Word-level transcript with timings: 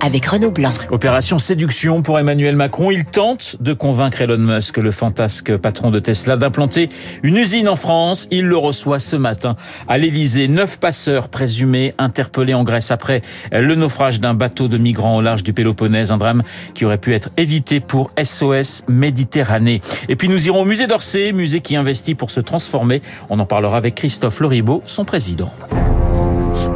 avec 0.00 0.26
Renaud 0.26 0.50
Blanc. 0.50 0.72
Opération 0.90 1.38
séduction 1.38 2.02
pour 2.02 2.18
Emmanuel 2.18 2.56
Macron. 2.56 2.90
Il 2.90 3.04
tente 3.04 3.56
de 3.60 3.72
convaincre 3.72 4.20
Elon 4.20 4.38
Musk, 4.38 4.78
le 4.78 4.90
fantasque 4.90 5.56
patron 5.56 5.90
de 5.90 5.98
Tesla, 5.98 6.36
d'implanter 6.36 6.88
une 7.22 7.36
usine 7.36 7.68
en 7.68 7.76
France. 7.76 8.28
Il 8.30 8.46
le 8.46 8.56
reçoit 8.56 8.98
ce 8.98 9.16
matin 9.16 9.56
à 9.88 9.98
l'Elysée. 9.98 10.48
Neuf 10.48 10.78
passeurs 10.78 11.28
présumés 11.28 11.94
interpellés 11.98 12.54
en 12.54 12.64
Grèce 12.64 12.90
après 12.90 13.22
le 13.52 13.74
naufrage 13.74 14.20
d'un 14.20 14.34
bateau 14.34 14.68
de 14.68 14.78
migrants 14.78 15.16
au 15.16 15.20
large 15.20 15.42
du 15.42 15.52
Péloponnèse. 15.52 16.12
Un 16.12 16.18
drame 16.18 16.42
qui 16.74 16.84
aurait 16.84 16.98
pu 16.98 17.14
être 17.14 17.30
évité 17.36 17.80
pour 17.80 18.10
SOS 18.22 18.84
Méditerranée. 18.88 19.80
Et 20.08 20.16
puis 20.16 20.28
nous 20.28 20.46
irons 20.46 20.62
au 20.62 20.64
musée 20.64 20.86
d'Orsay, 20.86 21.32
musée 21.32 21.60
qui 21.60 21.76
investit 21.76 22.14
pour 22.14 22.30
se 22.30 22.40
transformer. 22.40 23.02
On 23.30 23.38
en 23.38 23.46
parlera 23.46 23.76
avec 23.76 23.94
Christophe 23.94 24.40
Loribaud, 24.40 24.82
son 24.86 25.04
président. 25.04 25.52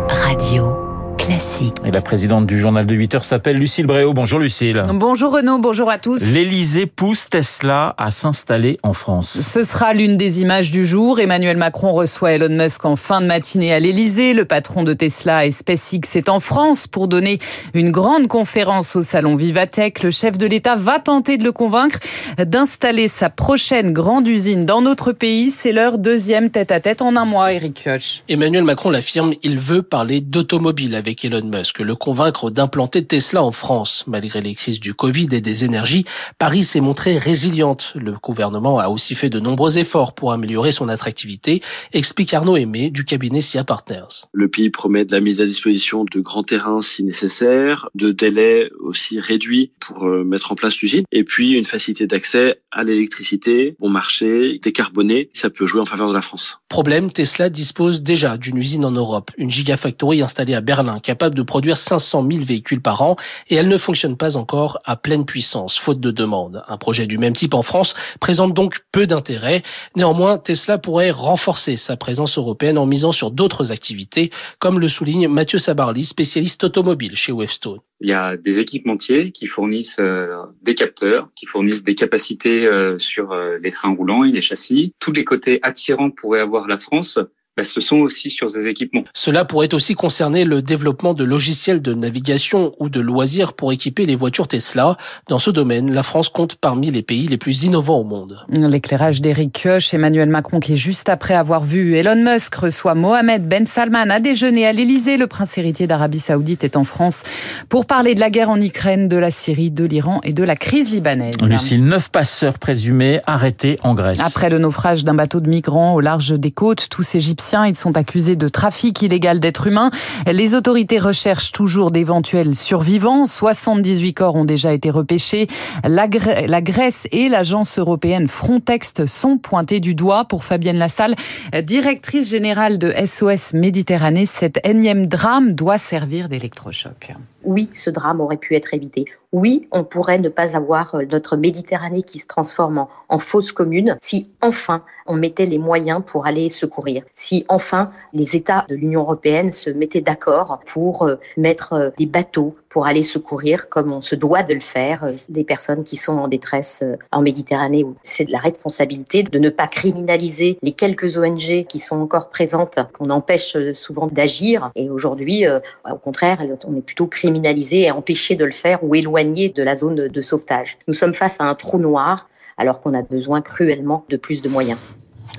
Radio. 0.09 0.92
Classique. 1.23 1.77
Et 1.85 1.93
la 1.93 2.01
présidente 2.01 2.49
du 2.49 2.59
journal 2.59 2.85
de 2.85 2.97
8 2.97 3.15
heures 3.15 3.23
s'appelle 3.23 3.57
Lucille 3.57 3.87
Bréau. 3.87 4.13
Bonjour 4.13 4.41
Lucille. 4.41 4.83
Bonjour 4.93 5.33
Renaud, 5.33 5.59
bonjour 5.59 5.89
à 5.89 5.99
tous. 5.99 6.21
L'Elysée 6.21 6.87
pousse 6.87 7.29
Tesla 7.31 7.95
à 7.97 8.11
s'installer 8.11 8.77
en 8.83 8.93
France. 8.93 9.41
Ce 9.41 9.63
sera 9.63 9.95
l'une 9.95 10.17
des 10.17 10.41
images 10.41 10.73
du 10.73 10.85
jour. 10.85 11.21
Emmanuel 11.21 11.57
Macron 11.57 11.93
reçoit 11.93 12.33
Elon 12.33 12.49
Musk 12.49 12.85
en 12.85 12.97
fin 12.97 13.21
de 13.21 13.27
matinée 13.27 13.73
à 13.73 13.79
l'Elysée. 13.79 14.35
Le 14.35 14.45
patron 14.47 14.83
de 14.83 14.95
Tesla 14.95 15.47
et 15.47 15.53
SpaceX 15.53 16.17
est 16.17 16.29
en 16.29 16.41
France 16.41 16.89
pour 16.89 17.07
donner 17.07 17.39
une 17.73 17.93
grande 17.93 18.27
conférence 18.27 18.97
au 18.97 19.03
salon 19.03 19.37
Vivatech. 19.37 20.03
Le 20.03 20.11
chef 20.11 20.39
de 20.39 20.47
l'État 20.47 20.75
va 20.75 20.99
tenter 20.99 21.39
de 21.39 21.45
le 21.45 21.53
convaincre 21.53 22.01
d'installer 22.37 23.07
sa 23.07 23.31
prochaine 23.31 23.93
grande 23.93 24.27
usine 24.27 24.67
dans 24.67 24.83
notre 24.83 25.13
pays. 25.13 25.53
C'est 25.53 25.73
leur 25.73 25.99
deuxième 25.99 26.51
tête-à-tête 26.51 27.01
en 27.01 27.15
un 27.15 27.27
mois, 27.27 27.53
Eric 27.53 27.75
Kioch. 27.85 28.25
Emmanuel 28.29 28.65
Macron 28.65 28.91
l'affirme, 28.91 29.35
il 29.45 29.57
veut 29.57 29.83
parler 29.83 30.21
d'automobile 30.21 30.97
avec 30.97 31.12
Elon 31.25 31.45
Musk, 31.45 31.79
le 31.81 31.95
convaincre 31.95 32.51
d'implanter 32.51 33.05
Tesla 33.05 33.43
en 33.43 33.53
France. 33.53 34.05
Malgré 34.07 34.41
les 34.41 34.55
crises 34.55 34.81
du 34.81 34.95
Covid 34.95 35.29
et 35.33 35.41
des 35.41 35.65
énergies, 35.65 36.05
Paris 36.39 36.65
s'est 36.65 36.81
montré 36.81 37.19
résiliente. 37.19 37.93
Le 37.95 38.13
gouvernement 38.13 38.79
a 38.79 38.89
aussi 38.89 39.15
fait 39.15 39.31
de 39.31 39.41
nombreux 39.41 39.79
efforts 39.79 40.15
pour 40.15 40.33
améliorer 40.33 40.73
son 40.73 40.89
attractivité, 40.89 41.61
explique 41.93 42.35
Arnaud 42.35 42.57
Aimé 42.57 42.91
du 42.91 43.05
cabinet 43.05 43.41
SIA 43.41 43.65
Partners. 43.65 44.27
Le 44.33 44.49
pays 44.49 44.71
promet 44.71 45.05
de 45.05 45.13
la 45.13 45.21
mise 45.21 45.41
à 45.41 45.47
disposition 45.47 46.05
de 46.05 46.21
grands 46.21 46.43
terrains 46.43 46.81
si 46.81 47.05
nécessaire, 47.05 47.89
de 47.95 48.11
délais 48.13 48.71
aussi 48.81 49.21
réduits 49.21 49.73
pour 49.81 50.05
euh, 50.05 50.25
mettre 50.25 50.53
en 50.53 50.55
place 50.55 50.79
l'usine, 50.81 51.05
et 51.13 51.25
puis 51.25 51.53
une 51.53 51.65
facilité 51.65 52.07
d'accès 52.07 52.61
à 52.71 52.85
l'électricité, 52.85 53.77
bon 53.79 53.89
marché, 53.89 54.59
décarboné. 54.63 55.31
Ça 55.35 55.51
peut 55.51 55.67
jouer 55.67 55.81
en 55.81 55.85
faveur 55.85 56.09
de 56.09 56.15
la 56.15 56.23
France. 56.23 56.59
Problème, 56.69 57.13
Tesla 57.13 57.51
dispose 57.51 58.03
déjà 58.03 58.37
d'une 58.37 58.57
usine 58.57 58.85
en 58.85 58.91
Europe, 58.91 59.31
une 59.37 59.51
gigafactory 59.51 60.23
installée 60.23 60.55
à 60.55 60.61
Berlin 60.61 60.99
capable 61.03 61.35
de 61.35 61.43
produire 61.43 61.77
500 61.77 62.27
000 62.31 62.45
véhicules 62.45 62.81
par 62.81 63.03
an 63.03 63.17
et 63.49 63.57
elle 63.57 63.69
ne 63.69 63.77
fonctionne 63.77 64.17
pas 64.17 64.37
encore 64.37 64.79
à 64.85 64.97
pleine 64.97 65.27
puissance, 65.27 65.79
faute 65.79 66.01
de 66.01 66.11
demande. 66.11 66.63
Un 66.69 66.79
projet 66.79 67.07
du 67.07 67.19
même 67.19 67.35
type 67.35 67.55
en 67.55 67.63
France 67.63 67.95
présente 68.21 68.55
donc 68.55 68.81
peu 68.93 69.07
d'intérêt. 69.07 69.63
Néanmoins, 69.97 70.39
Tesla 70.39 70.79
pourrait 70.79 71.11
renforcer 71.11 71.77
sa 71.77 71.97
présence 71.97 72.39
européenne 72.39 72.79
en 72.79 72.87
misant 72.87 73.13
sur 73.13 73.31
d'autres 73.31 73.73
activités, 73.73 74.31
comme 74.59 74.79
le 74.79 74.89
souligne 74.89 75.29
Mathieu 75.29 75.59
Sabarly, 75.59 76.05
spécialiste 76.05 76.65
automobile 76.65 77.17
chez 77.17 77.33
Wavestone. 77.33 77.81
Il 78.01 78.09
y 78.09 78.13
a 78.13 78.37
des 78.37 78.59
équipementiers 78.59 79.31
qui 79.31 79.47
fournissent 79.47 80.01
euh, 80.01 80.43
des 80.63 80.75
capteurs, 80.75 81.31
qui 81.37 81.47
fournissent 81.47 81.85
des 81.85 81.95
capacités 81.95 82.67
euh, 82.67 82.99
sur 82.99 83.31
euh, 83.31 83.59
les 83.63 83.71
trains 83.71 83.95
roulants 83.95 84.25
et 84.25 84.33
les 84.33 84.43
châssis. 84.43 84.93
Tous 84.99 85.13
les 85.13 85.25
côtés 85.25 85.61
attirants 85.63 86.11
pourraient 86.11 86.41
avoir 86.41 86.67
la 86.67 86.79
France 86.79 87.21
bah, 87.55 87.65
ce 87.65 87.83
sont 87.83 87.99
aussi 87.99 88.31
sur 88.31 88.51
ces 88.51 88.67
équipements. 88.67 89.05
Cela 89.13 89.45
pourrait 89.45 89.75
aussi 89.75 89.95
concerner 89.95 90.47
le 90.47 90.63
développement 90.63 91.13
de 91.13 91.23
logiciels 91.23 91.83
de 91.83 91.93
navigation 91.93 92.73
ou 92.79 92.89
de 92.89 92.99
loisirs 92.99 93.53
pour 93.53 93.75
équiper 93.75 94.07
les 94.07 94.15
voitures 94.15 94.49
Tesla. 94.49 94.97
Dans 95.29 95.39
ce 95.39 95.51
domaine, 95.51 95.93
la 95.93 96.03
France 96.03 96.31
compte 96.31 96.55
parmi 96.55 96.91
les 96.91 97.03
pays 97.03 97.29
les 97.29 97.37
plus 97.37 97.65
innovants 97.65 97.99
au 97.99 98.05
monde. 98.05 98.39
L'éclairage 98.49 99.21
d'Eric 99.21 99.53
Kioch, 99.53 99.93
Emmanuel 99.93 100.31
Macron 100.31 100.61
qui 100.61 100.79
juste 100.79 101.11
après 101.11 101.35
avoir 101.35 101.63
vu 101.63 101.95
Elon 101.95 102.17
Musk 102.17 102.55
reçoit 102.55 102.95
Mohamed 102.95 103.47
Ben 103.47 103.67
Salman 103.67 104.09
à 104.09 104.19
déjeuner 104.19 104.67
à 104.67 104.73
l'Elysée. 104.73 105.19
Le 105.19 105.27
prince 105.27 105.59
héritier 105.59 105.87
d'Arabie 105.87 106.21
Saoudite 106.21 106.65
est 106.65 106.77
en 106.77 106.85
France 106.85 107.23
pour 107.69 107.85
parler 107.85 108.15
de 108.15 108.21
la 108.21 108.31
guerre 108.31 108.49
en 108.49 108.61
Ukraine, 108.63 109.09
de 109.09 109.19
la 109.19 109.31
Syrie, 109.31 109.71
de 109.71 109.85
l'Iran 109.85 110.23
et 110.25 110.33
de 110.33 110.43
la 110.43 110.57
crise 110.57 110.91
libanaise. 110.91 111.35
Lucille, 111.43 111.85
neuf 111.85 112.09
passeurs 112.11 112.59
présumés 112.59 113.21
arrêtés 113.27 113.79
en 113.83 113.93
Grèce. 113.93 114.21
Après 114.21 114.49
le 114.49 114.59
naufrage 114.59 115.05
d'un 115.05 115.15
bateau 115.15 115.41
de 115.41 115.51
migrants 115.51 115.95
au 115.95 116.01
large 116.01 116.31
des 116.31 116.51
côtes, 116.51 116.89
tous 116.89 117.15
Égyptiens 117.15 117.42
ils 117.67 117.77
sont 117.77 117.97
accusés 117.97 118.37
de 118.37 118.49
trafic 118.49 119.03
illégal 119.03 119.41
d'êtres 119.41 119.67
humains. 119.67 119.91
Les 120.27 120.55
autorités 120.55 120.99
recherchent 120.99 121.53
toujours 121.53 121.91
d'éventuels 121.91 122.55
survivants. 122.55 123.27
78 123.27 124.15
corps 124.15 124.37
ont 124.37 124.45
déjà 124.45 124.73
été 124.73 124.91
repêchés. 124.91 125.49
La, 125.85 126.09
Grèce 126.09 127.07
et 127.11 127.29
l'agence 127.29 127.79
européenne 127.79 128.29
Frontex 128.29 129.05
sont 129.07 129.39
pointés 129.39 129.81
du 129.81 129.95
doigt 129.95 130.25
pour 130.25 130.45
Fabienne 130.45 130.79
Lassalle, 130.79 131.15
directrice 131.63 132.31
générale 132.31 132.79
de 132.79 132.93
SOS 133.05 133.55
Méditerranée. 133.55 134.27
Cet 134.27 134.67
énième 134.67 135.07
drame 135.07 135.53
doit 135.53 135.79
servir 135.79 136.29
d'électrochoc. 136.29 137.15
Oui, 137.45 137.69
ce 137.75 137.91
drame 137.91 138.21
aurait 138.21 138.37
pu 138.37 138.55
être 138.55 138.75
évité. 138.75 139.07
Oui, 139.33 139.67
on 139.73 139.83
pourrait 139.83 140.19
ne 140.19 140.29
pas 140.29 140.57
avoir 140.57 140.95
euh, 140.95 141.05
notre 141.11 141.37
Méditerranée 141.37 142.03
qui 142.03 142.19
se 142.19 142.27
transforme 142.27 142.79
en, 142.79 142.89
en 143.09 143.19
fosse 143.19 143.51
commune 143.51 143.97
si 144.03 144.31
enfin 144.43 144.83
on 145.07 145.15
mettait 145.15 145.47
les 145.47 145.59
moyens 145.59 146.03
pour 146.07 146.27
aller 146.27 146.51
secourir. 146.51 147.03
Si 147.13 147.47
enfin 147.49 147.91
les 148.13 148.37
États 148.37 148.67
de 148.69 148.75
l'Union 148.75 149.01
européenne 149.01 149.53
se 149.53 149.71
mettaient 149.71 150.03
d'accord 150.03 150.61
pour 150.67 151.05
euh, 151.05 151.17
mettre 151.37 151.73
euh, 151.73 151.91
des 151.99 152.07
bateaux 152.07 152.55
pour 152.73 152.87
aller 152.87 153.03
secourir, 153.03 153.69
comme 153.69 153.93
on 153.93 154.01
se 154.01 154.15
doit 154.15 154.43
de 154.43 154.55
le 154.55 154.61
faire, 154.61 155.05
euh, 155.05 155.13
des 155.29 155.45
personnes 155.45 155.85
qui 155.85 155.97
sont 155.97 156.19
en 156.19 156.27
détresse 156.27 156.83
en 157.13 157.21
Méditerranée. 157.21 157.85
C'est 158.03 158.25
de 158.25 158.33
la 158.33 158.39
responsabilité 158.39 159.23
de 159.23 159.39
ne 159.39 159.51
pas 159.51 159.67
criminaliser 159.67 160.59
les 160.63 160.73
quelques 160.73 161.19
ONG 161.19 161.67
qui 161.69 161.79
sont 161.79 162.01
encore 162.01 162.31
présentes, 162.31 162.79
qu'on 162.95 163.11
empêche 163.11 163.57
souvent 163.75 164.07
d'agir. 164.07 164.71
Et 164.75 164.89
aujourd'hui, 164.89 165.45
au 165.49 165.99
contraire, 165.99 166.39
on 166.67 166.77
est 166.77 166.83
plutôt 166.83 167.07
criminalisé 167.07 167.83
et 167.83 167.91
empêché 167.91 168.37
de 168.37 168.45
le 168.45 168.53
faire 168.53 168.83
ou 168.83 168.95
éloigné 168.95 169.51
de 169.51 169.63
la 169.63 169.77
zone 169.77 170.09
de 170.09 170.21
sauvetage. 170.21 170.79
Nous 170.89 170.95
sommes 170.95 171.15
face 171.15 171.41
à 171.41 171.45
un 171.45 171.55
trou 171.55 171.79
noir 171.79 172.29
alors 172.57 172.81
qu'on 172.81 172.95
a 172.95 173.03
besoin 173.03 173.43
cruellement 173.43 174.05
de 174.09 174.17
plus 174.17 174.43
de 174.43 174.49
moyens. 174.49 174.79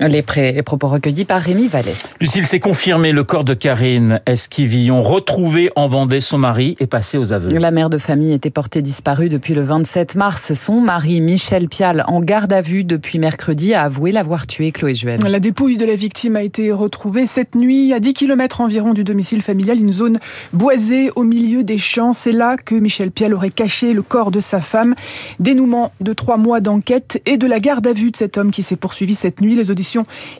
Les, 0.00 0.22
propos 0.62 0.88
recueillis 0.88 1.24
par 1.24 1.40
Rémi 1.40 1.68
Vallès. 1.68 2.14
Lucille, 2.20 2.46
s'est 2.46 2.58
confirmé, 2.58 3.12
le 3.12 3.22
corps 3.22 3.44
de 3.44 3.54
Karine 3.54 4.20
Esquivillon, 4.26 5.02
retrouvé 5.04 5.70
en 5.76 5.86
Vendée, 5.86 6.20
son 6.20 6.36
mari 6.36 6.76
est 6.80 6.88
passé 6.88 7.16
aux 7.16 7.32
aveux. 7.32 7.48
La 7.50 7.70
mère 7.70 7.90
de 7.90 7.98
famille 7.98 8.32
était 8.32 8.50
portée 8.50 8.82
disparue 8.82 9.28
depuis 9.28 9.54
le 9.54 9.62
27 9.62 10.16
mars. 10.16 10.52
Son 10.54 10.80
mari, 10.80 11.20
Michel 11.20 11.68
Pial, 11.68 12.04
en 12.08 12.20
garde 12.20 12.52
à 12.52 12.60
vue 12.60 12.82
depuis 12.82 13.20
mercredi, 13.20 13.72
a 13.72 13.82
avoué 13.82 14.10
l'avoir 14.10 14.48
tué, 14.48 14.72
Chloé 14.72 14.96
Juel. 14.96 15.20
La 15.20 15.38
dépouille 15.38 15.76
de 15.76 15.84
la 15.84 15.94
victime 15.94 16.34
a 16.34 16.42
été 16.42 16.72
retrouvée 16.72 17.26
cette 17.26 17.54
nuit 17.54 17.92
à 17.92 18.00
10 18.00 18.14
km 18.14 18.60
environ 18.60 18.94
du 18.94 19.04
domicile 19.04 19.42
familial, 19.42 19.78
une 19.78 19.92
zone 19.92 20.18
boisée 20.52 21.10
au 21.14 21.22
milieu 21.22 21.62
des 21.62 21.78
champs. 21.78 22.12
C'est 22.12 22.32
là 22.32 22.56
que 22.56 22.74
Michel 22.74 23.12
Pial 23.12 23.32
aurait 23.32 23.50
caché 23.50 23.92
le 23.92 24.02
corps 24.02 24.32
de 24.32 24.40
sa 24.40 24.60
femme. 24.60 24.94
Dénouement 25.38 25.92
de 26.00 26.12
trois 26.12 26.36
mois 26.36 26.60
d'enquête 26.60 27.22
et 27.26 27.36
de 27.36 27.46
la 27.46 27.60
garde 27.60 27.86
à 27.86 27.92
vue 27.92 28.10
de 28.10 28.16
cet 28.16 28.38
homme 28.38 28.50
qui 28.50 28.64
s'est 28.64 28.76
poursuivi 28.76 29.14
cette 29.14 29.40
nuit. 29.40 29.54
Les 29.54 29.70
auditions 29.70 29.83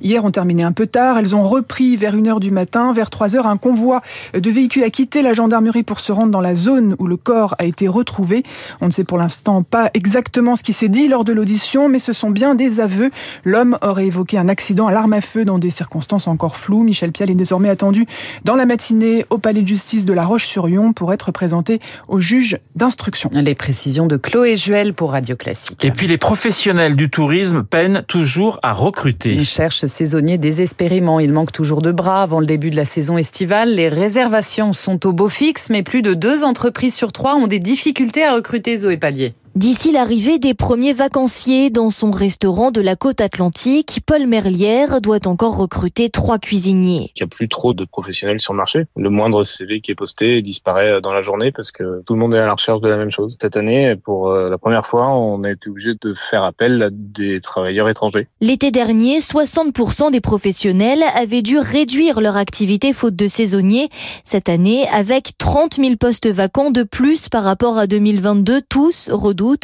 hier 0.01 0.25
ont 0.25 0.31
terminé 0.31 0.63
un 0.63 0.73
peu 0.73 0.87
tard. 0.87 1.19
Elles 1.19 1.35
ont 1.35 1.43
repris 1.43 1.97
vers 1.97 2.17
1h 2.17 2.41
du 2.41 2.51
matin. 2.51 2.93
Vers 2.93 3.09
3h, 3.09 3.47
un 3.47 3.57
convoi 3.57 4.01
de 4.33 4.51
véhicules 4.51 4.85
a 4.85 4.91
quitté 4.91 5.23
la 5.23 5.35
gendarmerie 5.35 5.83
pour 5.83 6.01
se 6.01 6.13
rendre 6.13 6.31
dans 6.31 6.41
la 6.41 6.55
zone 6.55 6.97
où 6.99 7.07
le 7.07 7.17
corps 7.17 7.55
a 7.59 7.65
été 7.65 7.89
retrouvé. 7.89 8.43
On 8.81 8.87
ne 8.87 8.91
sait 8.91 9.05
pour 9.05 9.19
l'instant 9.19 9.63
pas 9.63 9.91
exactement 9.95 10.57
ce 10.57 10.63
qui 10.63 10.73
s'est 10.73 10.89
dit 10.89 11.09
lors 11.09 11.25
de 11.25 11.33
l'audition, 11.33 11.89
mais 11.89 11.99
ce 11.99 12.13
sont 12.13 12.31
bien 12.31 12.55
des 12.55 12.81
aveux. 12.81 13.11
L'homme 13.45 13.79
aurait 13.83 14.07
évoqué 14.07 14.39
un 14.39 14.49
accident 14.49 14.87
à 14.87 14.93
l'arme 14.93 15.13
à 15.13 15.21
feu 15.21 15.45
dans 15.45 15.59
des 15.59 15.71
circonstances 15.71 16.27
encore 16.27 16.57
floues. 16.57 16.83
Michel 16.83 17.13
Pial 17.13 17.31
est 17.31 17.35
désormais 17.35 17.69
attendu 17.69 18.07
dans 18.45 18.55
la 18.55 18.67
matinée 18.67 19.27
au 19.31 19.39
palais 19.39 19.63
de 19.63 19.69
justice 19.69 20.05
de 20.05 20.13
La 20.13 20.25
Roche-sur-Yon 20.25 20.93
pour 20.93 21.13
être 21.13 21.33
présenté 21.33 21.81
au 22.09 22.21
juge 22.21 22.59
d'instruction. 22.75 23.31
Les 23.33 23.55
précisions 23.55 24.07
de 24.07 24.17
Chloé 24.17 24.57
Juel 24.57 24.95
pour 24.95 25.13
Radio 25.13 25.37
Classique. 25.37 25.85
Et 25.85 25.91
puis 25.91 26.07
les 26.07 26.19
professionnels 26.19 26.97
du 26.97 27.11
tourisme 27.11 27.63
peinent 27.63 28.03
toujours 28.07 28.59
à 28.63 28.73
recruter. 28.73 29.34
Ils 29.35 29.45
cherchent 29.45 29.85
saisonniers 29.85 30.39
désespérément. 30.39 31.19
Il 31.19 31.33
manque 31.33 31.51
toujours 31.51 31.83
de 31.83 31.91
bras 31.91 32.23
avant 32.23 32.39
le 32.39 32.47
début 32.47 32.71
de 32.71 32.77
la 32.77 32.85
saison 32.85 33.19
estivale. 33.19 33.75
Les 33.75 33.89
réservations 33.89 34.73
sont 34.73 35.07
au 35.07 35.13
beau 35.13 35.29
fixe, 35.29 35.71
mais 35.71 35.83
plus 35.83 36.03
de 36.03 36.15
deux 36.15 36.45
entreprises 36.45 36.95
sur 36.95 37.13
trois 37.13 37.35
ont 37.35 37.49
des 37.49 37.59
difficultés 37.59 38.25
à 38.25 38.35
recruter 38.35 38.79
Zoé 38.79 38.97
Pallier. 38.97 39.35
D'ici 39.55 39.93
l'arrivée 39.93 40.41
des 40.41 40.53
premiers 40.53 40.93
vacanciers 40.93 41.71
dans 41.71 41.89
son 41.89 42.11
restaurant 42.11 42.73
de 42.73 42.81
la 42.81 42.97
côte 42.97 43.21
atlantique, 43.21 44.01
Paul 44.05 44.27
Merlière 44.27 45.01
doit 45.01 45.29
encore 45.29 45.57
recruter 45.57 46.11
trois 46.11 46.41
cuisiniers. 46.41 47.13
Il 47.15 47.23
n'y 47.23 47.25
a 47.25 47.29
plus 47.29 47.49
trop 47.49 47.73
de 47.73 47.85
professionnels 47.85 48.41
sur 48.41 48.53
le 48.53 48.57
marché. 48.57 48.87
Le 48.97 49.11
moindre 49.11 49.45
CV 49.45 49.81
qui 49.81 49.93
est 49.93 49.95
posté 49.95 50.43
disparaît 50.43 51.01
dans 51.01 51.13
la 51.13 51.23
journée 51.23 51.53
parce 51.53 51.71
que 51.71 52.03
tout 52.05 52.15
le 52.15 52.19
monde 52.19 52.35
est 52.35 52.39
à 52.39 52.47
la 52.47 52.55
recherche 52.55 52.81
de 52.81 52.89
la 52.89 52.97
même 52.97 53.13
chose. 53.13 53.37
Cette 53.41 53.57
année, 53.57 53.95
pour 53.95 54.29
euh, 54.29 54.51
la 54.51 54.59
première 54.59 54.89
fois, 54.89 55.11
on 55.11 55.45
a 55.45 55.53
été 55.53 55.71
obligé 55.71 55.93
de 56.03 56.17
faire 56.31 56.43
appel 56.43 56.83
à 56.83 56.89
des 56.91 57.41
travailleurs 57.41 57.89
étrangers. 57.89 58.27
L'été 58.41 58.73
dernier, 58.73 59.21
60% 59.21 60.11
des 60.11 60.21
professionnels 60.21 61.05
avaient 61.15 61.43
dû 61.43 61.61
réduire 61.61 62.21
leur 62.21 62.37
activité 62.37 62.93
faute 62.93 63.15
de 63.15 63.29
saisonniers. 63.29 63.89
Cette 64.25 64.49
année, 64.49 64.89
avec 64.89 65.39
30 65.39 65.75
000 65.75 65.95
postes 65.95 66.27
vacants 66.27 66.73
de 66.73 66.83
plus 66.83 67.29
par 67.29 67.45
rapport 67.45 67.79
à 67.79 67.87
2022, 67.87 68.61
tous 68.69 69.11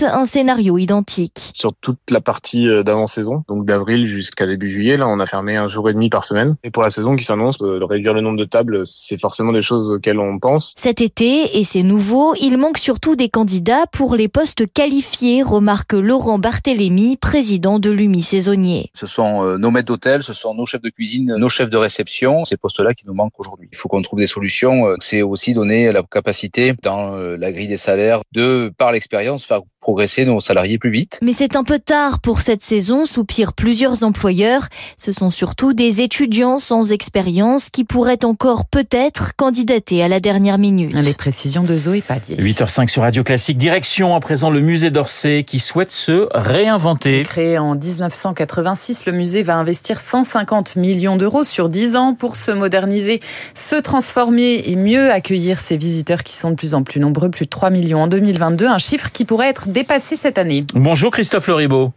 un 0.03 0.27
scénario 0.27 0.79
identique. 0.79 1.53
Sur 1.55 1.73
toute 1.81 1.99
la 2.11 2.21
partie 2.21 2.69
euh, 2.69 2.83
d'avant-saison, 2.83 3.45
donc 3.49 3.65
d'avril 3.65 4.09
jusqu'à 4.09 4.47
début 4.47 4.71
juillet, 4.71 4.97
là, 4.97 5.09
on 5.09 5.21
a 5.21 5.27
fermé 5.27 5.57
un 5.57 5.69
jour 5.69 5.89
et 5.89 5.95
demi 5.95 6.11
par 6.11 6.25
semaine. 6.25 6.57
Et 6.65 6.71
pour 6.71 6.83
la 6.83 6.91
saison 6.91 7.17
qui 7.17 7.25
s'annonce, 7.25 7.57
euh, 7.63 7.79
de 7.79 7.85
réduire 7.85 8.15
le 8.15 8.21
nombre 8.21 8.39
de 8.39 8.45
tables, 8.45 8.87
c'est 8.87 9.21
forcément 9.21 9.53
des 9.53 9.63
choses 9.63 9.91
auxquelles 9.91 10.19
on 10.19 10.39
pense. 10.39 10.75
Cet 10.77 11.01
été, 11.01 11.59
et 11.59 11.65
c'est 11.65 11.83
nouveau, 11.83 12.35
il 12.41 12.59
manque 12.59 12.79
surtout 12.79 13.17
des 13.17 13.29
candidats 13.29 13.87
pour 13.93 14.17
les 14.17 14.29
postes 14.29 14.71
qualifiés, 14.73 15.43
remarque 15.43 15.93
Laurent 15.93 16.39
Barthélémy, 16.39 17.17
président 17.17 17.79
de 17.79 17.91
l'UMI 17.91 18.23
saisonnier. 18.23 18.91
Ce 18.95 19.07
sont 19.07 19.45
euh, 19.45 19.57
nos 19.57 19.71
maîtres 19.71 19.89
d'hôtel, 19.89 20.23
ce 20.23 20.33
sont 20.33 20.55
nos 20.55 20.67
chefs 20.67 20.83
de 20.83 20.91
cuisine, 20.91 21.35
nos 21.37 21.49
chefs 21.49 21.71
de 21.71 21.77
réception, 21.77 22.45
ces 22.45 22.57
postes-là 22.57 22.95
qui 22.95 23.07
nous 23.07 23.15
manquent 23.15 23.39
aujourd'hui. 23.39 23.69
Il 23.73 23.79
faut 23.79 23.89
qu'on 23.89 24.03
trouve 24.03 24.19
des 24.19 24.27
solutions. 24.27 24.95
C'est 25.01 25.23
aussi 25.23 25.55
donner 25.55 25.93
la 25.93 26.03
capacité 26.03 26.75
dans 26.83 27.11
la 27.11 27.53
grille 27.53 27.69
des 27.69 27.77
salaires 27.77 28.21
de, 28.33 28.73
par 28.77 28.93
l'expérience, 28.93 29.45
faire 29.45 29.63
progresser 29.81 30.27
nos 30.27 30.41
salariés 30.41 30.79
plus 30.79 30.91
vite. 30.91 31.19
Mais 31.23 31.33
c'est 31.33 31.57
un 31.57 31.65
peu 31.65 31.79
tard 31.79 32.21
pour 32.21 32.43
cette 32.43 32.63
saison, 32.63 33.07
soupirent 33.07 33.55
plusieurs 33.55 34.05
employeurs. 34.05 34.69
Ce 34.99 35.11
sont 35.11 35.31
surtout 35.31 35.73
des 35.73 36.03
étudiants 36.03 36.59
sans 36.59 36.93
expérience 36.93 37.71
qui 37.71 37.85
pourraient 37.85 38.25
encore 38.25 38.67
peut-être 38.67 39.35
candidater 39.37 40.03
à 40.03 40.09
la 40.09 40.21
dernière 40.21 40.59
minute. 40.59 40.93
Les 40.93 41.15
précisions 41.15 41.63
de 41.63 41.77
Zoé 41.79 42.03
Padier. 42.03 42.37
8h05 42.37 42.89
sur 42.89 43.03
Radio 43.03 43.25
Classique. 43.25 43.57
Direction 43.57 44.15
à 44.15 44.21
présent 44.21 44.51
le 44.51 44.61
musée 44.61 44.91
d'Orsay 44.91 45.45
qui 45.45 45.59
souhaite 45.59 45.93
se 45.93 46.29
réinventer. 46.35 47.23
Créé 47.23 47.59
en 47.59 47.75
1986, 47.75 49.07
le 49.07 49.13
musée 49.13 49.43
va 49.43 49.57
investir 49.57 50.01
150 50.01 50.77
millions 50.77 51.17
d'euros 51.17 51.45
sur 51.45 51.71
10 51.71 51.97
ans 51.97 52.15
pour 52.15 52.37
se 52.37 52.51
moderniser, 52.51 53.21
se 53.55 53.77
transformer 53.77 54.63
et 54.67 54.77
mieux 54.77 55.11
accueillir 55.11 55.59
ses 55.59 55.79
visiteurs 55.79 56.23
qui 56.23 56.37
sont 56.37 56.51
de 56.51 56.57
plus 56.57 56.75
en 56.75 56.83
plus 56.83 57.01
nombreux, 57.01 57.31
plus 57.31 57.47
de 57.47 57.51
3 57.51 57.71
millions 57.71 58.03
en 58.03 58.07
2022, 58.09 58.67
un 58.67 58.79
chiffre 58.79 59.11
qui 59.11 59.25
pourrait 59.25 59.49
être 59.49 59.60
dépassé 59.69 60.17
cette 60.17 60.39
année. 60.39 60.65
Bonjour 60.75 61.11
Christophe 61.11 61.47
Loribaud. 61.47 61.93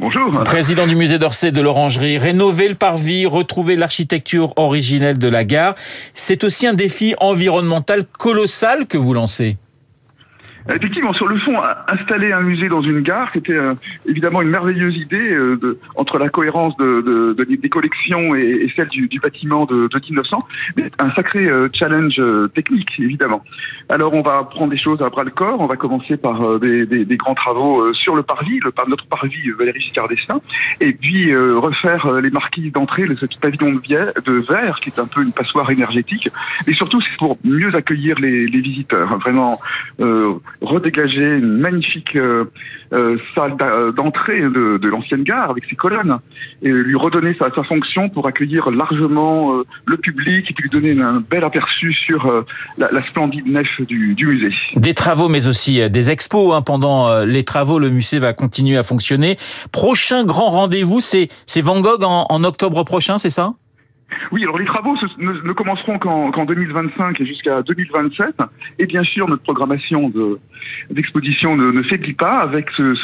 Bonjour. 0.00 0.32
Président 0.44 0.86
du 0.86 0.96
musée 0.96 1.18
d'Orsay 1.18 1.50
de 1.50 1.60
l'Orangerie, 1.60 2.18
rénover 2.18 2.68
le 2.68 2.74
parvis, 2.74 3.26
retrouver 3.26 3.76
l'architecture 3.76 4.52
originelle 4.56 5.18
de 5.18 5.28
la 5.28 5.44
gare, 5.44 5.74
c'est 6.14 6.42
aussi 6.44 6.66
un 6.66 6.74
défi 6.74 7.14
environnemental 7.20 8.04
colossal 8.04 8.86
que 8.86 8.96
vous 8.96 9.12
lancez. 9.12 9.56
Effectivement, 10.72 11.12
sur 11.12 11.28
le 11.28 11.38
fond, 11.38 11.60
installer 11.88 12.32
un 12.32 12.40
musée 12.40 12.70
dans 12.70 12.80
une 12.80 13.02
gare, 13.02 13.28
c'était 13.34 13.52
euh, 13.52 13.74
évidemment 14.08 14.40
une 14.40 14.48
merveilleuse 14.48 14.96
idée 14.96 15.30
euh, 15.30 15.56
de, 15.56 15.78
entre 15.94 16.18
la 16.18 16.30
cohérence 16.30 16.74
de, 16.78 17.02
de, 17.36 17.44
des 17.44 17.68
collections 17.68 18.34
et, 18.34 18.48
et 18.48 18.72
celle 18.74 18.88
du, 18.88 19.06
du, 19.08 19.20
bâtiment 19.20 19.66
de, 19.66 19.90
1900, 19.94 20.38
mais 20.76 20.90
un 20.98 21.10
sacré 21.12 21.46
euh, 21.46 21.68
challenge 21.72 22.20
technique, 22.54 22.88
évidemment. 22.98 23.44
Alors, 23.90 24.14
on 24.14 24.22
va 24.22 24.42
prendre 24.44 24.70
des 24.70 24.78
choses 24.78 25.02
à 25.02 25.10
bras 25.10 25.24
le 25.24 25.30
corps. 25.30 25.60
On 25.60 25.66
va 25.66 25.76
commencer 25.76 26.16
par 26.16 26.58
des, 26.58 26.86
des, 26.86 27.04
des, 27.04 27.16
grands 27.16 27.34
travaux 27.34 27.92
sur 27.92 28.16
le 28.16 28.22
parvis, 28.22 28.58
le, 28.60 28.72
notre 28.88 29.06
parvis 29.06 29.50
Valérie 29.58 29.80
Giscard 29.80 30.08
d'Estaing, 30.08 30.40
et 30.80 30.92
puis 30.92 31.34
refaire 31.36 32.10
les 32.20 32.30
marquises 32.30 32.72
d'entrée, 32.72 33.06
ce 33.06 33.26
petit 33.26 33.38
pavillon 33.38 33.72
de, 33.72 34.32
verre, 34.48 34.80
qui 34.80 34.88
est 34.88 34.98
un 34.98 35.06
peu 35.06 35.22
une 35.22 35.32
passoire 35.32 35.70
énergétique. 35.70 36.28
Et 36.66 36.72
surtout, 36.72 37.00
c'est 37.02 37.16
pour 37.18 37.36
mieux 37.44 37.74
accueillir 37.74 38.18
les, 38.18 38.46
les 38.46 38.60
visiteurs. 38.60 39.12
Hein, 39.12 39.18
vraiment 39.20 39.60
redégager 40.64 41.38
une 41.38 41.58
magnifique 41.58 42.16
euh, 42.16 42.44
euh, 42.92 43.16
salle 43.34 43.56
euh, 43.60 43.92
d'entrée 43.92 44.40
de, 44.40 44.78
de 44.78 44.88
l'ancienne 44.88 45.22
gare 45.22 45.50
avec 45.50 45.64
ses 45.64 45.76
colonnes 45.76 46.18
et 46.62 46.70
lui 46.70 46.96
redonner 46.96 47.36
sa, 47.38 47.50
sa 47.54 47.62
fonction 47.62 48.08
pour 48.08 48.26
accueillir 48.26 48.70
largement 48.70 49.62
le 49.86 49.96
public 49.96 50.50
et 50.50 50.54
puis 50.54 50.64
lui 50.64 50.70
donner 50.70 51.00
un 51.00 51.22
bel 51.28 51.44
aperçu 51.44 51.92
sur 51.92 52.44
la, 52.78 52.90
la, 52.92 53.02
splendide 53.02 53.46
nef 53.46 53.80
du, 53.82 54.14
du, 54.14 54.26
musée. 54.26 54.54
Des 54.76 54.94
travaux 54.94 55.28
mais 55.28 55.46
aussi 55.46 55.88
des 55.90 56.10
expos. 56.10 56.54
Hein. 56.54 56.62
Pendant 56.62 57.24
les 57.24 57.44
travaux, 57.44 57.78
le 57.78 57.90
musée 57.90 58.18
va 58.18 58.32
continuer 58.32 58.76
à 58.76 58.82
fonctionner. 58.82 59.36
Prochain 59.72 60.24
grand 60.24 60.50
rendez-vous, 60.50 61.00
c'est 61.00 61.28
Van 61.60 61.80
Gogh 61.80 62.04
en, 62.04 62.26
en 62.28 62.44
octobre 62.44 62.84
prochain, 62.84 63.18
c'est 63.18 63.30
ça? 63.30 63.54
Oui, 64.32 64.42
alors 64.42 64.58
les 64.58 64.64
travaux 64.64 64.96
ne, 65.18 65.52
commenceront 65.52 65.98
qu'en 65.98 66.44
2025 66.44 67.20
et 67.20 67.26
jusqu'à 67.26 67.62
2027. 67.62 68.36
Et 68.78 68.86
bien 68.86 69.02
sûr, 69.02 69.28
notre 69.28 69.42
programmation 69.42 70.12
d'exposition 70.90 71.56
ne, 71.56 71.70
ne 71.72 71.82
faiblit 71.82 72.12
pas 72.12 72.36
avec 72.36 72.70
ce, 72.72 72.94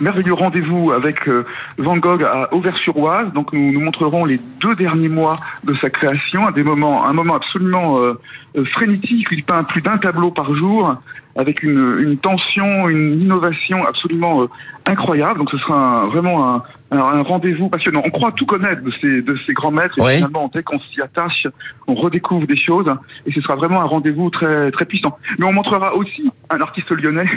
merveilleux 0.00 0.34
rendez-vous 0.34 0.92
avec 0.92 1.28
euh, 1.28 1.44
Van 1.78 1.96
Gogh 1.96 2.24
à 2.24 2.52
Auvers-sur-Oise. 2.52 3.32
Donc 3.32 3.52
nous, 3.52 3.72
nous 3.72 3.80
montrerons 3.80 4.24
les 4.24 4.40
deux 4.60 4.74
derniers 4.74 5.08
mois 5.08 5.38
de 5.64 5.74
sa 5.74 5.90
création, 5.90 6.46
à 6.46 6.50
un 6.50 7.12
moment 7.12 7.34
absolument 7.34 8.00
euh, 8.00 8.14
euh 8.56 8.64
frénétique. 8.64 9.28
Il 9.30 9.44
peint 9.44 9.64
plus 9.64 9.82
d'un 9.82 9.98
tableau 9.98 10.30
par 10.30 10.54
jour 10.54 10.96
avec 11.36 11.62
une, 11.62 12.16
tension, 12.18 12.88
une 12.88 13.20
innovation 13.20 13.84
absolument 13.84 14.42
euh, 14.42 14.46
incroyable. 14.86 15.38
Donc 15.38 15.50
ce 15.50 15.58
sera 15.58 16.04
vraiment 16.04 16.54
un, 16.54 16.62
un 16.98 17.22
rendez-vous 17.22 17.68
passionnant. 17.68 18.02
On 18.04 18.10
croit 18.10 18.32
tout 18.32 18.46
connaître 18.46 18.82
de 18.82 18.92
ces, 19.00 19.22
de 19.22 19.36
ces 19.46 19.52
grands 19.52 19.70
maîtres 19.70 19.98
et 19.98 20.16
finalement 20.16 20.50
dès 20.52 20.62
qu'on 20.62 20.78
s'y 20.80 21.00
attache, 21.00 21.46
on 21.86 21.94
redécouvre 21.94 22.46
des 22.46 22.56
choses 22.56 22.90
et 23.26 23.32
ce 23.32 23.40
sera 23.40 23.56
vraiment 23.56 23.80
un 23.80 23.86
rendez-vous 23.86 24.30
très 24.30 24.70
très 24.70 24.84
puissant. 24.84 25.18
Mais 25.38 25.46
on 25.46 25.52
montrera 25.52 25.94
aussi 25.94 26.30
un 26.50 26.60
artiste 26.60 26.90
lyonnais 26.90 27.28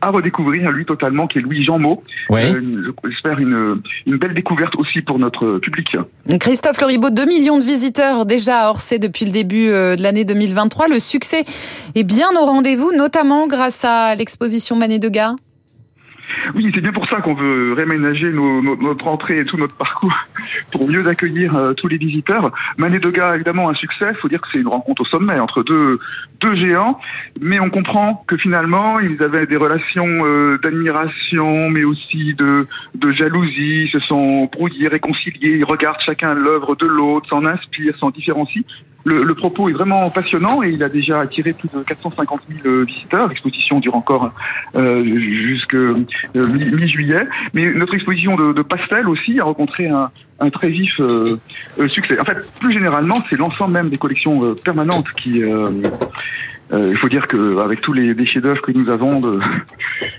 à 0.00 0.10
redécouvrir 0.10 0.70
lui 0.70 0.84
totalement 0.84 1.26
qui 1.26 1.38
est 1.38 1.42
Louis 1.42 1.64
Jean 1.64 1.78
Maud. 1.78 1.98
Euh, 2.30 2.92
J'espère 3.08 3.38
une, 3.38 3.82
une 4.06 4.16
belle 4.16 4.34
découverte 4.34 4.76
aussi 4.76 5.00
pour 5.00 5.18
notre 5.18 5.58
public. 5.58 5.96
Christophe 6.38 6.80
Loribaud, 6.80 7.10
2 7.10 7.26
millions 7.26 7.58
de 7.58 7.64
visiteurs 7.64 8.26
déjà 8.26 8.66
à 8.66 8.70
Orsay 8.70 8.98
depuis 8.98 9.24
le 9.24 9.32
début 9.32 9.68
euh, 9.68 9.96
de 9.96 10.02
l'année 10.02 10.24
2023. 10.24 10.88
Le 10.88 10.98
succès 10.98 11.44
est 11.94 12.02
bien 12.02 12.28
au 12.40 12.44
rendez-vous, 12.44 12.92
notamment 12.92 13.46
grâce 13.46 13.84
à 13.84 14.14
l'exposition 14.14 14.76
Manet 14.76 14.98
de 14.98 15.08
Gare 15.08 15.36
oui, 16.54 16.70
c'est 16.74 16.80
bien 16.80 16.92
pour 16.92 17.08
ça 17.08 17.20
qu'on 17.20 17.34
veut 17.34 17.72
réaménager 17.72 18.30
nos, 18.30 18.62
notre 18.76 19.06
entrée 19.06 19.40
et 19.40 19.44
tout 19.44 19.56
notre 19.56 19.74
parcours 19.74 20.14
pour 20.72 20.88
mieux 20.88 21.06
accueillir 21.06 21.56
euh, 21.56 21.72
tous 21.74 21.88
les 21.88 21.98
visiteurs. 21.98 22.52
Mané 22.76 22.98
de 22.98 23.10
Gars, 23.10 23.34
évidemment, 23.34 23.68
un 23.68 23.74
succès. 23.74 24.12
Faut 24.20 24.28
dire 24.28 24.40
que 24.40 24.48
c'est 24.52 24.58
une 24.58 24.68
rencontre 24.68 25.02
au 25.02 25.04
sommet 25.04 25.38
entre 25.38 25.62
deux, 25.62 25.98
deux 26.40 26.56
géants. 26.56 26.98
Mais 27.40 27.60
on 27.60 27.70
comprend 27.70 28.24
que 28.26 28.36
finalement, 28.36 28.98
ils 29.00 29.22
avaient 29.22 29.46
des 29.46 29.56
relations 29.56 30.24
euh, 30.24 30.58
d'admiration, 30.62 31.70
mais 31.70 31.84
aussi 31.84 32.34
de, 32.34 32.66
de 32.94 33.12
jalousie. 33.12 33.84
Ils 33.84 33.90
se 33.90 34.00
sont 34.00 34.46
brouillés, 34.46 34.88
réconciliés. 34.88 35.56
Ils 35.58 35.64
regardent 35.64 36.00
chacun 36.00 36.34
l'œuvre 36.34 36.76
de 36.76 36.86
l'autre, 36.86 37.28
s'en 37.28 37.44
inspirent, 37.44 37.96
s'en 37.98 38.10
différencient. 38.10 38.62
Le, 39.04 39.22
le, 39.22 39.34
propos 39.34 39.68
est 39.68 39.72
vraiment 39.72 40.10
passionnant 40.10 40.62
et 40.62 40.70
il 40.70 40.82
a 40.82 40.88
déjà 40.88 41.20
attiré 41.20 41.52
plus 41.52 41.68
de 41.72 41.82
450 41.82 42.42
000 42.62 42.84
visiteurs. 42.84 43.28
L'exposition 43.28 43.80
dure 43.80 43.94
encore 43.94 44.32
euh, 44.76 45.04
jusque 45.04 45.74
euh, 45.74 46.04
mi-juillet. 46.34 47.26
Mais 47.54 47.72
notre 47.72 47.94
exposition 47.94 48.36
de, 48.36 48.52
de 48.52 48.62
pastel 48.62 49.08
aussi 49.08 49.40
a 49.40 49.44
rencontré 49.44 49.88
un, 49.88 50.10
un 50.40 50.50
très 50.50 50.68
vif 50.68 50.98
euh, 51.00 51.38
euh 51.78 51.88
succès. 51.88 52.18
En 52.18 52.24
fait, 52.24 52.52
plus 52.60 52.72
généralement, 52.72 53.16
c'est 53.28 53.36
l'ensemble 53.36 53.74
même 53.74 53.90
des 53.90 53.98
collections 53.98 54.42
euh, 54.44 54.54
permanentes 54.54 55.10
qui 55.22 55.42
euh, 55.42 55.70
il 56.72 56.96
faut 56.96 57.08
dire 57.08 57.26
qu'avec 57.26 57.80
tous 57.80 57.92
les, 57.92 58.26
chefs-d'œuvre 58.26 58.62
que 58.62 58.72
nous 58.72 58.88
avons, 58.88 59.20
de, 59.20 59.38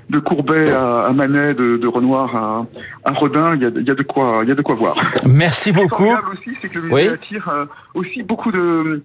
de 0.09 0.19
Courbet 0.19 0.69
à, 0.71 1.05
à 1.05 1.13
Manet, 1.13 1.53
de, 1.53 1.77
de, 1.77 1.87
Renoir 1.87 2.35
à, 2.35 2.65
à 3.05 3.13
Rodin, 3.13 3.55
il 3.55 3.61
y 3.61 3.65
a, 3.65 3.69
y 3.69 3.91
a, 3.91 3.95
de 3.95 4.03
quoi, 4.03 4.41
il 4.43 4.49
y 4.49 4.51
a 4.51 4.55
de 4.55 4.61
quoi 4.61 4.75
voir. 4.75 4.95
Merci 5.25 5.71
beaucoup. 5.71 6.07
Ce 6.07 6.19
qui 6.19 6.49
aussi, 6.49 6.57
c'est 6.61 6.69
que 6.69 6.79
le 6.79 6.89
musée 6.89 7.09
attire 7.09 7.49
euh, 7.49 7.65
aussi 7.93 8.23
beaucoup 8.23 8.51
de 8.51 9.01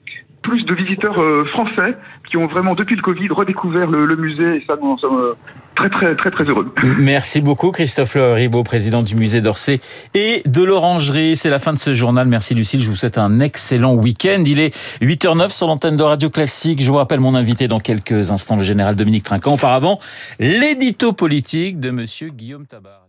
plus 0.46 0.64
de 0.64 0.74
visiteurs 0.74 1.20
euh, 1.20 1.44
français 1.46 1.96
qui 2.28 2.36
ont 2.36 2.46
vraiment 2.46 2.74
depuis 2.74 2.94
le 2.96 3.02
Covid 3.02 3.28
redécouvert 3.28 3.90
le, 3.90 4.16
musée 4.16 4.56
et 4.56 4.64
ça 4.66 4.74
nous 4.80 4.90
en 4.90 4.96
sommes 4.96 5.34
très 5.74 5.90
très 5.90 6.14
très 6.14 6.30
très 6.30 6.44
heureux. 6.44 6.72
Merci 6.98 7.40
beaucoup 7.40 7.70
Christophe 7.70 8.16
Ribaud, 8.16 8.62
président 8.62 9.02
du 9.02 9.16
musée 9.16 9.40
d'Orsay 9.40 9.80
et 10.14 10.42
de 10.46 10.62
l'Orangerie. 10.62 11.36
C'est 11.36 11.50
la 11.50 11.58
fin 11.58 11.72
de 11.72 11.78
ce 11.78 11.94
journal. 11.94 12.28
Merci 12.28 12.54
Lucille, 12.54 12.80
je 12.80 12.88
vous 12.88 12.96
souhaite 12.96 13.18
un 13.18 13.40
excellent 13.40 13.94
week-end. 13.94 14.42
Il 14.46 14.60
est 14.60 14.74
8h09 15.02 15.50
sur 15.50 15.66
l'antenne 15.66 15.96
de 15.96 16.02
Radio 16.02 16.30
Classique. 16.30 16.80
Je 16.80 16.90
vous 16.90 16.96
rappelle 16.96 17.20
mon 17.20 17.34
invité 17.34 17.68
dans 17.68 17.80
quelques 17.80 18.30
instants, 18.30 18.56
le 18.56 18.64
général 18.64 18.94
Dominique 18.96 19.24
Trinquant. 19.24 19.54
Auparavant, 19.54 19.98
l'édito 20.38 21.12
politique 21.12 21.80
de 21.80 21.90
monsieur 21.90 22.28
Guillaume 22.28 22.66
Tabar. 22.66 23.05